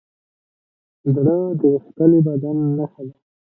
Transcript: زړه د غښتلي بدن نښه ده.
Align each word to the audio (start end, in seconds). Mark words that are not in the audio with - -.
زړه 1.13 1.37
د 1.59 1.61
غښتلي 1.73 2.19
بدن 2.27 2.57
نښه 2.77 3.01
ده. 3.07 3.15